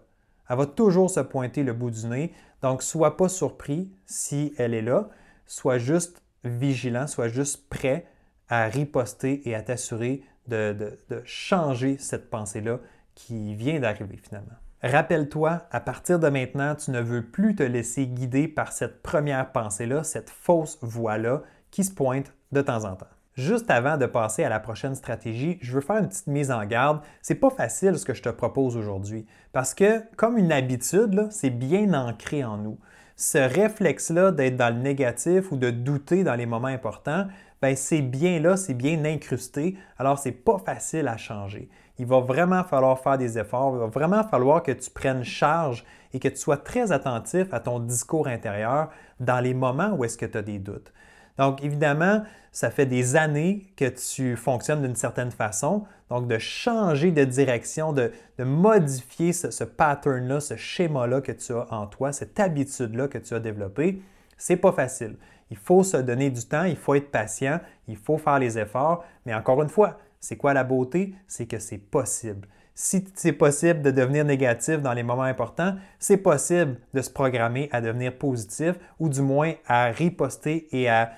Elle 0.49 0.57
va 0.57 0.67
toujours 0.67 1.11
se 1.11 1.21
pointer 1.21 1.63
le 1.63 1.73
bout 1.73 1.91
du 1.91 2.07
nez. 2.07 2.33
Donc, 2.63 2.83
sois 2.83 3.17
pas 3.17 3.29
surpris 3.29 3.93
si 4.07 4.55
elle 4.59 4.75
est 4.75 4.83
là. 4.83 5.09
Sois 5.47 5.79
juste 5.79 6.23
vigilant, 6.45 7.07
sois 7.07 7.29
juste 7.29 7.69
prêt 7.69 8.07
à 8.49 8.65
riposter 8.65 9.47
et 9.49 9.55
à 9.55 9.63
t'assurer 9.63 10.23
de, 10.47 10.99
changer 11.25 11.99
cette 11.99 12.31
pensée-là 12.31 12.79
qui 13.15 13.55
vient 13.55 13.81
d'arriver 13.81 14.17
finalement. 14.17 14.55
Rappelle-toi, 14.83 15.67
à 15.71 15.81
partir 15.81 16.19
de 16.19 16.29
maintenant, 16.29 16.75
tu 16.75 16.91
ne 16.93 17.01
veux 17.01 17.27
plus 17.27 17.55
te 17.55 17.63
laisser 17.63 18.07
guider 18.07 18.47
par 18.49 18.73
cette 18.73 19.03
première 19.03 19.51
pensée-là, 19.53 20.05
cette 20.05 20.31
fausse 20.31 20.79
voix-là 20.83 21.43
qui 21.71 21.85
se 21.85 21.93
pointe 21.93 22.33
de 22.53 22.63
temps 22.63 22.85
en 22.85 22.95
temps. 22.95 23.09
Juste 23.39 23.71
avant 23.71 23.97
de 23.97 24.07
passer 24.07 24.43
à 24.43 24.49
la 24.49 24.59
prochaine 24.59 24.97
stratégie, 24.97 25.59
je 25.61 25.71
veux 25.71 25.81
faire 25.81 25.99
une 25.99 26.09
petite 26.09 26.27
mise 26.27 26.51
en 26.51 26.65
garde. 26.65 27.03
C'est 27.23 27.37
pas 27.37 27.51
facile 27.51 27.97
ce 27.97 28.05
que 28.05 28.13
je 28.13 28.21
te 28.21 28.31
propose 28.31 28.77
aujourd'hui 28.77 29.27
parce 29.53 29.75
que, 29.75 30.03
comme 30.17 30.39
une 30.39 30.51
habitude, 30.51 31.29
c'est 31.31 31.51
bien 31.51 31.95
ancré 31.95 32.43
en 32.43 32.57
nous. 32.57 32.79
Ce 33.15 33.39
réflexe-là 33.39 34.33
d'être 34.33 34.57
dans 34.57 34.75
le 34.75 34.83
négatif 34.83 35.53
ou 35.53 35.57
de 35.57 35.71
douter 35.71 36.25
dans 36.25 36.35
les 36.35 36.47
moments 36.47 36.67
importants, 36.67 37.29
ben 37.63 37.77
c'est 37.77 38.03
bien 38.03 38.41
là, 38.41 38.57
c'est 38.57 38.75
bien 38.75 39.05
incrusté, 39.05 39.79
alors 40.01 40.19
c'est 40.19 40.33
pas 40.33 40.59
facile 40.59 41.07
à 41.07 41.17
changer. 41.17 41.69
Il 42.01 42.07
va 42.07 42.19
vraiment 42.19 42.65
falloir 42.65 42.99
faire 42.99 43.19
des 43.19 43.39
efforts, 43.39 43.77
il 43.77 43.79
va 43.79 43.87
vraiment 43.87 44.25
falloir 44.25 44.65
que 44.65 44.73
tu 44.73 44.91
prennes 44.91 45.23
charge 45.23 45.85
et 46.13 46.19
que 46.19 46.27
tu 46.27 46.39
sois 46.39 46.57
très 46.57 46.91
attentif 46.91 47.55
à 47.55 47.61
ton 47.61 47.79
discours 47.79 48.27
intérieur 48.27 48.91
dans 49.21 49.39
les 49.39 49.55
moments 49.55 49.93
où 49.93 50.05
est-ce 50.05 50.19
que 50.19 50.27
tu 50.27 50.39
as 50.39 50.43
des 50.43 50.59
doutes. 50.59 50.93
Donc, 51.39 51.65
évidemment, 51.65 52.23
ça 52.53 52.71
fait 52.71 52.87
des 52.87 53.17
années 53.17 53.73
que 53.77 53.89
tu 53.89 54.37
fonctionnes 54.37 54.83
d'une 54.83 54.97
certaine 54.97 55.31
façon. 55.31 55.85
Donc, 56.11 56.27
de 56.27 56.39
changer 56.39 57.13
de 57.13 57.25
direction, 57.25 57.93
de, 57.93 58.13
modifier 58.39 59.33
ce, 59.33 59.65
pattern-là, 59.65 60.41
ce 60.41 60.57
schéma-là 60.57 61.21
que 61.21 61.33
tu 61.33 61.53
as 61.53 61.73
en 61.73 61.87
toi, 61.87 62.13
cette 62.13 62.39
habitude-là 62.41 63.09
que 63.09 63.19
tu 63.19 63.35
as 63.35 63.41
développée, 63.41 64.03
c'est 64.37 64.57
pas 64.57 64.73
facile. 64.73 65.17
Il 65.51 65.57
faut 65.57 65.83
se 65.83 65.97
donner 65.97 66.31
du 66.31 66.45
temps, 66.45 66.65
il 66.65 66.77
faut 66.77 66.95
être 66.95 67.11
patient, 67.11 67.61
il 67.87 67.97
faut 67.97 68.19
faire 68.19 68.39
les 68.39 68.59
efforts. 68.59 69.05
Mais 69.25 69.35
encore 69.35 69.63
une 69.63 69.69
fois, 69.69 69.99
c'est 70.21 70.37
quoi 70.37 70.53
la 70.53 70.65
beauté? 70.65 71.15
C'est 71.27 71.47
que 71.47 71.59
c'est 71.59 71.79
possible. 71.79 72.49
Si 72.75 73.05
c'est 73.15 73.33
possible 73.33 73.83
de 73.83 73.91
devenir 73.91 74.25
négatif 74.25 74.81
dans 74.81 74.93
les 74.93 75.03
moments 75.03 75.23
importants, 75.23 75.75
c'est 75.99 76.19
possible 76.19 76.77
de 76.95 77.03
se 77.03 77.11
programmer 77.11 77.69
à 77.73 77.81
devenir 77.81 78.17
positif 78.17 78.77
ou 79.01 79.09
du 79.09 79.21
moins 79.21 79.55
à 79.67 79.87
riposter 79.87 80.69
et 80.71 80.89
à 80.89 81.13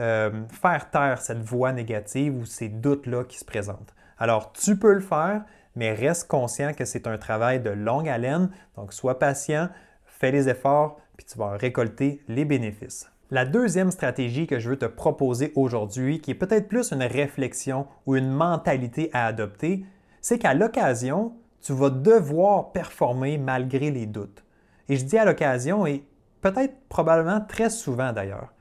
euh, 0.00 0.42
faire 0.50 0.90
taire 0.90 1.20
cette 1.20 1.42
voix 1.42 1.72
négative 1.72 2.36
ou 2.36 2.44
ces 2.44 2.68
doutes-là 2.68 3.24
qui 3.24 3.38
se 3.38 3.44
présentent. 3.44 3.94
Alors, 4.18 4.52
tu 4.52 4.76
peux 4.76 4.92
le 4.92 5.00
faire, 5.00 5.42
mais 5.76 5.92
reste 5.92 6.28
conscient 6.28 6.72
que 6.72 6.84
c'est 6.84 7.06
un 7.06 7.18
travail 7.18 7.60
de 7.60 7.70
longue 7.70 8.08
haleine, 8.08 8.50
donc 8.76 8.92
sois 8.92 9.18
patient, 9.18 9.68
fais 10.06 10.32
les 10.32 10.48
efforts, 10.48 10.98
puis 11.16 11.26
tu 11.26 11.38
vas 11.38 11.56
récolter 11.56 12.22
les 12.28 12.44
bénéfices. 12.44 13.10
La 13.30 13.44
deuxième 13.44 13.90
stratégie 13.90 14.46
que 14.46 14.58
je 14.58 14.70
veux 14.70 14.78
te 14.78 14.84
proposer 14.84 15.52
aujourd'hui, 15.56 16.20
qui 16.20 16.30
est 16.30 16.36
peut-être 16.36 16.68
plus 16.68 16.92
une 16.92 17.02
réflexion 17.02 17.86
ou 18.06 18.16
une 18.16 18.30
mentalité 18.30 19.10
à 19.12 19.26
adopter, 19.26 19.84
c'est 20.20 20.38
qu'à 20.38 20.54
l'occasion, 20.54 21.32
tu 21.60 21.72
vas 21.72 21.90
devoir 21.90 22.72
performer 22.72 23.38
malgré 23.38 23.90
les 23.90 24.06
doutes. 24.06 24.44
Et 24.88 24.96
je 24.96 25.04
dis 25.04 25.18
à 25.18 25.24
l'occasion 25.24 25.86
et 25.86 26.04
peut-être 26.42 26.74
probablement 26.88 27.40
très 27.40 27.70
souvent 27.70 28.12
d'ailleurs. 28.12 28.53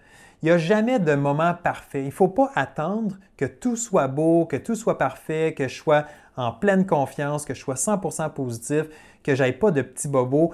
Il 0.44 0.48
n'y 0.48 0.52
a 0.52 0.58
jamais 0.58 1.00
de 1.00 1.16
moment 1.16 1.54
parfait. 1.54 2.02
Il 2.02 2.08
ne 2.08 2.12
faut 2.12 2.28
pas 2.28 2.52
attendre 2.54 3.16
que 3.38 3.46
tout 3.46 3.78
soit 3.78 4.10
beau, 4.10 4.46
que 4.46 4.58
tout 4.58 4.76
soit 4.76 4.98
parfait, 4.98 5.54
que 5.58 5.70
je 5.70 5.74
sois 5.74 6.04
en 6.36 6.52
pleine 6.52 6.86
confiance, 6.86 7.46
que 7.46 7.54
je 7.54 7.62
sois 7.62 7.76
100% 7.76 8.30
positif, 8.34 8.88
que 9.24 9.36
j'aille 9.36 9.58
pas 9.58 9.72
de 9.72 9.82
petits 9.82 10.10
bobos. 10.10 10.52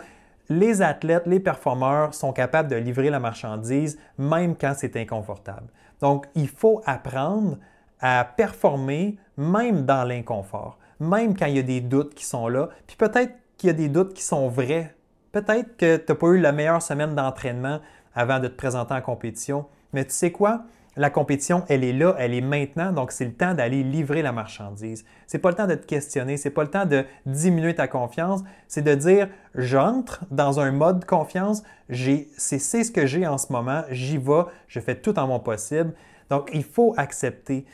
Les 0.48 0.84
athlètes, 0.84 1.26
les 1.26 1.40
performeurs 1.40 2.14
sont 2.14 2.34
capables 2.34 2.70
de 2.70 2.76
livrer 2.76 3.10
la 3.10 3.20
marchandise 3.20 3.98
même 4.20 4.56
quand 4.56 4.74
c'est 4.78 4.96
inconfortable. 4.96 5.66
Donc, 6.02 6.28
il 6.36 6.50
faut 6.50 6.84
apprendre 6.86 7.58
à 8.00 8.24
performer 8.26 9.18
même 9.38 9.86
dans 9.86 10.04
l'inconfort, 10.04 10.78
même 11.00 11.36
quand 11.36 11.48
il 11.48 11.56
y 11.56 11.60
a 11.60 11.64
des 11.64 11.82
doutes 11.82 12.14
qui 12.14 12.26
sont 12.26 12.48
là. 12.48 12.70
Puis 12.86 12.96
peut-être 12.96 13.34
qu'il 13.58 13.68
y 13.68 13.72
a 13.72 13.74
des 13.74 13.90
doutes 13.90 14.14
qui 14.14 14.24
sont 14.24 14.50
vrais. 14.50 14.96
Peut-être 15.32 15.78
que 15.78 15.98
tu 15.98 16.06
n'as 16.08 16.16
pas 16.16 16.28
eu 16.28 16.40
la 16.40 16.52
meilleure 16.52 16.84
semaine 16.84 17.16
d'entraînement 17.16 17.80
avant 18.14 18.40
de 18.40 18.48
te 18.48 18.56
présenter 18.56 18.94
en 18.94 19.02
compétition. 19.02 19.66
Mais 19.94 20.06
tu 20.06 20.12
sais 20.12 20.32
quoi? 20.32 20.64
La 20.96 21.10
compétition, 21.10 21.64
elle 21.70 21.84
est 21.84 21.94
là, 21.94 22.16
elle 22.18 22.34
est 22.34 22.42
maintenant, 22.42 22.92
donc 22.92 23.14
c'est 23.14 23.24
le 23.24 23.34
temps 23.34 23.54
d'aller 23.54 23.84
livrer 23.84 24.22
la 24.22 24.34
marchandise. 24.34 25.06
C'est 25.28 25.40
pas 25.40 25.50
le 25.50 25.56
temps 25.56 25.68
de 25.68 25.76
te 25.76 25.86
questionner, 25.86 26.36
c'est 26.36 26.50
pas 26.50 26.64
le 26.64 26.70
temps 26.70 26.86
de 26.86 27.06
diminuer 27.26 27.74
ta 27.74 27.88
confiance, 27.88 28.42
c'est 28.68 28.82
de 28.82 28.96
dire 28.96 29.30
j'entre 29.56 30.26
dans 30.30 30.60
un 30.60 30.72
mode 30.72 31.06
confiance, 31.06 31.64
c'est 31.90 32.60
ce 32.60 32.92
que 32.92 33.06
j'ai 33.06 33.26
en 33.26 33.38
ce 33.38 33.54
moment, 33.54 33.84
j'y 33.92 34.18
vais, 34.18 34.44
je 34.68 34.82
fais 34.82 34.96
tout 34.96 35.18
en 35.18 35.28
mon 35.28 35.40
possible. 35.40 35.94
Donc 36.30 36.50
il 36.54 36.64
faut 36.64 36.94
accepter. 36.98 37.66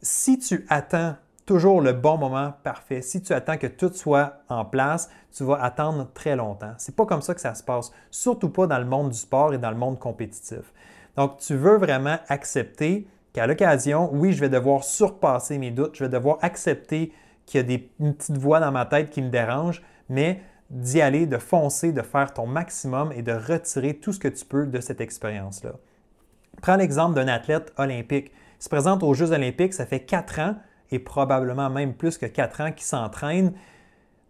Si 0.00 0.38
tu 0.38 0.64
attends 0.70 1.16
toujours 1.44 1.82
le 1.82 1.92
bon 1.92 2.16
moment 2.16 2.54
parfait, 2.62 3.02
si 3.02 3.20
tu 3.20 3.34
attends 3.34 3.58
que 3.58 3.66
tout 3.66 3.92
soit 3.92 4.38
en 4.48 4.64
place, 4.64 5.10
tu 5.36 5.44
vas 5.44 5.62
attendre 5.62 6.08
très 6.14 6.34
longtemps. 6.34 6.72
C'est 6.78 6.96
pas 6.96 7.04
comme 7.04 7.20
ça 7.20 7.34
que 7.34 7.40
ça 7.40 7.54
se 7.54 7.62
passe, 7.62 7.90
surtout 8.10 8.48
pas 8.48 8.66
dans 8.66 8.78
le 8.78 8.86
monde 8.86 9.10
du 9.10 9.18
sport 9.18 9.52
et 9.52 9.58
dans 9.58 9.70
le 9.70 9.76
monde 9.76 9.98
compétitif. 9.98 10.72
Donc, 11.16 11.38
tu 11.38 11.54
veux 11.54 11.76
vraiment 11.76 12.18
accepter 12.28 13.06
qu'à 13.32 13.46
l'occasion, 13.46 14.10
oui, 14.12 14.32
je 14.32 14.40
vais 14.40 14.48
devoir 14.48 14.84
surpasser 14.84 15.58
mes 15.58 15.70
doutes, 15.70 15.96
je 15.96 16.04
vais 16.04 16.10
devoir 16.10 16.38
accepter 16.42 17.12
qu'il 17.46 17.70
y 17.70 17.74
a 17.74 17.78
une 18.00 18.14
petite 18.14 18.38
voix 18.38 18.60
dans 18.60 18.72
ma 18.72 18.86
tête 18.86 19.10
qui 19.10 19.22
me 19.22 19.28
dérange, 19.28 19.82
mais 20.08 20.40
d'y 20.70 21.00
aller, 21.00 21.26
de 21.26 21.38
foncer, 21.38 21.92
de 21.92 22.02
faire 22.02 22.32
ton 22.32 22.46
maximum 22.46 23.12
et 23.12 23.22
de 23.22 23.32
retirer 23.32 23.94
tout 23.94 24.12
ce 24.12 24.18
que 24.18 24.28
tu 24.28 24.44
peux 24.44 24.66
de 24.66 24.80
cette 24.80 25.00
expérience-là. 25.00 25.72
Prends 26.62 26.76
l'exemple 26.76 27.14
d'un 27.14 27.28
athlète 27.28 27.72
olympique. 27.76 28.32
Il 28.60 28.64
se 28.64 28.68
présente 28.68 29.02
aux 29.02 29.14
Jeux 29.14 29.32
olympiques, 29.32 29.74
ça 29.74 29.86
fait 29.86 30.00
quatre 30.00 30.38
ans 30.38 30.56
et 30.90 30.98
probablement 30.98 31.70
même 31.70 31.94
plus 31.94 32.18
que 32.18 32.26
quatre 32.26 32.60
ans 32.60 32.72
qu'il 32.72 32.84
s'entraîne. 32.84 33.52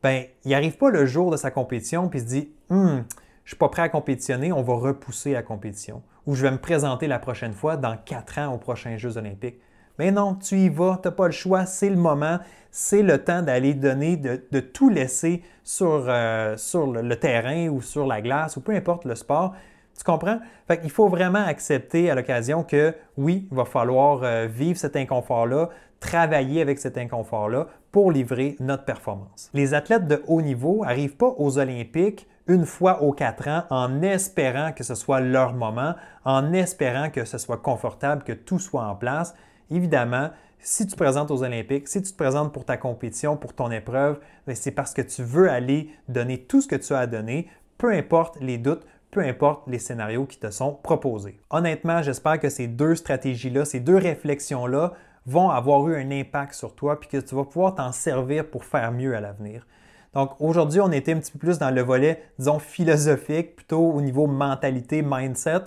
Ben, 0.02 0.24
il 0.44 0.50
n'arrive 0.50 0.76
pas 0.76 0.90
le 0.90 1.06
jour 1.06 1.30
de 1.30 1.36
sa 1.36 1.50
compétition 1.50 2.08
puis 2.08 2.20
se 2.20 2.24
dit 2.24 2.52
hum, 2.70 3.04
je 3.44 3.48
ne 3.48 3.50
suis 3.50 3.58
pas 3.58 3.68
prêt 3.68 3.82
à 3.82 3.88
compétitionner, 3.88 4.52
on 4.52 4.62
va 4.62 4.74
repousser 4.74 5.32
la 5.32 5.42
compétition 5.42 6.02
où 6.26 6.34
je 6.34 6.42
vais 6.42 6.50
me 6.50 6.58
présenter 6.58 7.06
la 7.06 7.18
prochaine 7.18 7.52
fois 7.52 7.76
dans 7.76 7.96
quatre 7.96 8.38
ans 8.38 8.54
aux 8.54 8.58
prochains 8.58 8.96
Jeux 8.96 9.18
olympiques. 9.18 9.60
Mais 9.98 10.10
non, 10.10 10.34
tu 10.34 10.56
y 10.56 10.68
vas, 10.68 10.98
tu 11.00 11.08
n'as 11.08 11.12
pas 11.12 11.26
le 11.26 11.32
choix, 11.32 11.66
c'est 11.66 11.90
le 11.90 11.96
moment, 11.96 12.38
c'est 12.70 13.02
le 13.02 13.22
temps 13.22 13.42
d'aller 13.42 13.74
donner, 13.74 14.16
de, 14.16 14.60
tout 14.60 14.88
laisser 14.88 15.42
sur, 15.62 16.06
euh, 16.08 16.56
sur 16.56 16.86
le, 16.86 17.16
terrain 17.16 17.68
ou 17.68 17.80
sur 17.80 18.06
la 18.06 18.20
glace 18.20 18.56
ou 18.56 18.60
peu 18.60 18.72
importe 18.72 19.04
le 19.04 19.14
sport. 19.14 19.54
Tu 19.96 20.02
comprends? 20.02 20.40
Il 20.82 20.90
faut 20.90 21.08
vraiment 21.08 21.44
accepter 21.44 22.10
à 22.10 22.16
l'occasion 22.16 22.64
que 22.64 22.94
oui, 23.16 23.46
il 23.48 23.56
va 23.56 23.64
falloir 23.64 24.22
euh, 24.24 24.48
vivre 24.50 24.76
cet 24.76 24.96
inconfort-là, 24.96 25.68
travailler 26.00 26.60
avec 26.60 26.80
cet 26.80 26.98
inconfort-là 26.98 27.68
pour 27.92 28.10
livrer 28.10 28.56
notre 28.58 28.84
performance. 28.84 29.50
Les 29.54 29.74
athlètes 29.74 30.08
de 30.08 30.24
haut 30.26 30.42
niveau 30.42 30.84
n'arrivent 30.84 31.16
pas 31.16 31.32
aux 31.38 31.58
Olympiques 31.58 32.26
une 32.46 32.66
fois 32.66 33.02
aux 33.02 33.12
quatre 33.12 33.48
ans 33.48 33.64
en 33.70 34.02
espérant 34.02 34.72
que 34.72 34.84
ce 34.84 34.94
soit 34.94 35.20
leur 35.20 35.54
moment, 35.54 35.94
en 36.24 36.52
espérant 36.52 37.10
que 37.10 37.24
ce 37.24 37.38
soit 37.38 37.58
confortable, 37.58 38.22
que 38.22 38.32
tout 38.32 38.58
soit 38.58 38.84
en 38.84 38.94
place. 38.94 39.34
Évidemment, 39.70 40.30
si 40.58 40.86
tu 40.86 40.92
te 40.92 40.96
présentes 40.96 41.30
aux 41.30 41.42
Olympiques, 41.42 41.88
si 41.88 42.02
tu 42.02 42.10
te 42.10 42.16
présentes 42.16 42.52
pour 42.52 42.64
ta 42.64 42.76
compétition, 42.76 43.36
pour 43.36 43.54
ton 43.54 43.70
épreuve, 43.70 44.18
ben, 44.46 44.54
c'est 44.56 44.70
parce 44.70 44.94
que 44.94 45.02
tu 45.02 45.22
veux 45.22 45.50
aller 45.50 45.90
donner 46.08 46.38
tout 46.38 46.60
ce 46.60 46.68
que 46.68 46.76
tu 46.76 46.92
as 46.92 47.00
à 47.00 47.06
donner, 47.06 47.48
peu 47.78 47.92
importe 47.92 48.38
les 48.40 48.58
doutes, 48.58 48.86
peu 49.10 49.20
importe 49.20 49.68
les 49.68 49.78
scénarios 49.78 50.26
qui 50.26 50.38
te 50.38 50.50
sont 50.50 50.72
proposés. 50.72 51.38
Honnêtement, 51.50 52.02
j'espère 52.02 52.40
que 52.40 52.48
ces 52.48 52.66
deux 52.66 52.94
stratégies-là, 52.96 53.64
ces 53.64 53.80
deux 53.80 53.96
réflexions-là 53.96 54.94
vont 55.26 55.50
avoir 55.50 55.88
eu 55.88 55.96
un 55.96 56.10
impact 56.10 56.54
sur 56.54 56.74
toi 56.74 56.98
puis 56.98 57.08
que 57.08 57.18
tu 57.18 57.34
vas 57.34 57.44
pouvoir 57.44 57.74
t'en 57.74 57.92
servir 57.92 58.46
pour 58.48 58.64
faire 58.64 58.90
mieux 58.92 59.14
à 59.14 59.20
l'avenir. 59.20 59.66
Donc 60.14 60.40
aujourd'hui, 60.40 60.80
on 60.80 60.92
était 60.92 61.12
un 61.12 61.18
petit 61.18 61.32
peu 61.32 61.38
plus 61.38 61.58
dans 61.58 61.70
le 61.70 61.82
volet, 61.82 62.22
disons, 62.38 62.58
philosophique, 62.58 63.56
plutôt 63.56 63.90
au 63.90 64.00
niveau 64.00 64.26
mentalité, 64.26 65.02
mindset. 65.02 65.62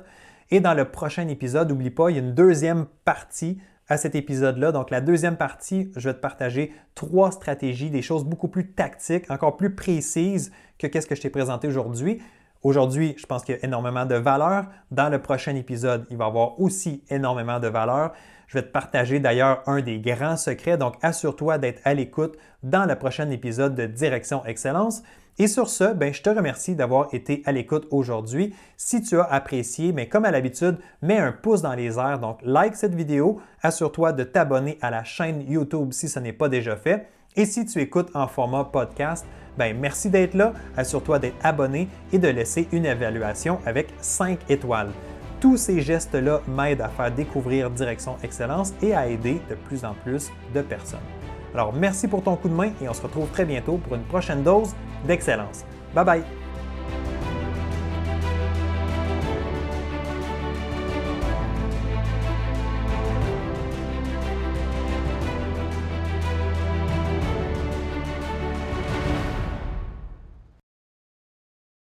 Et 0.49 0.59
dans 0.61 0.73
le 0.73 0.85
prochain 0.85 1.27
épisode, 1.27 1.69
n'oublie 1.69 1.89
pas, 1.89 2.09
il 2.09 2.15
y 2.15 2.19
a 2.19 2.21
une 2.21 2.33
deuxième 2.33 2.85
partie 3.03 3.59
à 3.89 3.97
cet 3.97 4.15
épisode-là. 4.15 4.71
Donc, 4.71 4.89
la 4.89 5.01
deuxième 5.01 5.37
partie, 5.37 5.91
je 5.95 6.09
vais 6.09 6.13
te 6.13 6.19
partager 6.19 6.73
trois 6.95 7.31
stratégies, 7.31 7.89
des 7.89 8.01
choses 8.01 8.23
beaucoup 8.23 8.47
plus 8.47 8.71
tactiques, 8.71 9.29
encore 9.29 9.57
plus 9.57 9.75
précises 9.75 10.51
que 10.77 10.87
qu'est-ce 10.87 11.07
que 11.07 11.15
je 11.15 11.21
t'ai 11.21 11.29
présenté 11.29 11.67
aujourd'hui. 11.67 12.21
Aujourd'hui, 12.63 13.15
je 13.17 13.25
pense 13.25 13.43
qu'il 13.43 13.55
y 13.55 13.57
a 13.59 13.65
énormément 13.65 14.05
de 14.05 14.15
valeur. 14.15 14.65
Dans 14.91 15.09
le 15.09 15.21
prochain 15.21 15.55
épisode, 15.55 16.05
il 16.09 16.17
va 16.17 16.25
y 16.25 16.27
avoir 16.27 16.59
aussi 16.59 17.03
énormément 17.09 17.59
de 17.59 17.67
valeur. 17.67 18.13
Je 18.47 18.57
vais 18.57 18.63
te 18.63 18.71
partager 18.71 19.19
d'ailleurs 19.19 19.61
un 19.67 19.81
des 19.81 19.99
grands 19.99 20.37
secrets, 20.37 20.77
donc 20.77 20.95
assure-toi 21.01 21.57
d'être 21.57 21.81
à 21.83 21.93
l'écoute 21.93 22.37
dans 22.63 22.85
le 22.85 22.95
prochain 22.95 23.29
épisode 23.29 23.75
de 23.75 23.85
Direction 23.85 24.45
Excellence. 24.45 25.03
Et 25.39 25.47
sur 25.47 25.69
ce, 25.69 25.93
ben, 25.93 26.11
je 26.11 26.23
te 26.23 26.29
remercie 26.29 26.75
d'avoir 26.75 27.13
été 27.13 27.43
à 27.45 27.51
l'écoute 27.51 27.87
aujourd'hui. 27.91 28.55
Si 28.75 29.03
tu 29.03 29.19
as 29.19 29.25
apprécié, 29.25 29.91
mais 29.91 30.09
comme 30.09 30.25
à 30.25 30.31
l'habitude, 30.31 30.77
mets 31.03 31.19
un 31.19 31.31
pouce 31.31 31.61
dans 31.61 31.75
les 31.75 31.99
airs, 31.99 32.19
donc 32.19 32.39
like 32.41 32.75
cette 32.75 32.95
vidéo, 32.95 33.39
assure-toi 33.61 34.13
de 34.13 34.23
t'abonner 34.23 34.79
à 34.81 34.89
la 34.89 35.03
chaîne 35.03 35.43
YouTube 35.47 35.91
si 35.91 36.09
ce 36.09 36.19
n'est 36.19 36.33
pas 36.33 36.49
déjà 36.49 36.75
fait. 36.75 37.07
Et 37.35 37.45
si 37.45 37.67
tu 37.67 37.79
écoutes 37.79 38.09
en 38.15 38.27
format 38.27 38.63
podcast, 38.63 39.27
ben 39.57 39.77
merci 39.77 40.09
d'être 40.09 40.33
là, 40.33 40.53
assure-toi 40.75 41.19
d'être 41.19 41.37
abonné 41.43 41.87
et 42.11 42.19
de 42.19 42.27
laisser 42.27 42.67
une 42.71 42.85
évaluation 42.85 43.59
avec 43.65 43.89
5 43.99 44.39
étoiles. 44.49 44.91
Tous 45.39 45.57
ces 45.57 45.81
gestes-là 45.81 46.41
m'aident 46.47 46.81
à 46.81 46.89
faire 46.89 47.11
découvrir 47.11 47.69
Direction 47.69 48.17
Excellence 48.23 48.73
et 48.81 48.95
à 48.95 49.07
aider 49.07 49.39
de 49.49 49.55
plus 49.55 49.85
en 49.85 49.93
plus 49.93 50.31
de 50.53 50.61
personnes. 50.61 50.99
Alors 51.53 51.73
merci 51.73 52.07
pour 52.07 52.23
ton 52.23 52.35
coup 52.35 52.49
de 52.49 52.53
main 52.53 52.71
et 52.81 52.89
on 52.89 52.93
se 52.93 53.01
retrouve 53.01 53.29
très 53.29 53.45
bientôt 53.45 53.77
pour 53.77 53.95
une 53.95 54.03
prochaine 54.03 54.43
dose 54.43 54.73
d'excellence. 55.07 55.63
Bye 55.93 56.05
bye! 56.05 56.46